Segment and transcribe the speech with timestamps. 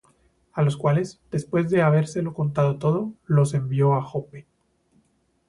[0.53, 4.47] A los cuales, después de habérselo contado todo, los envió á Joppe.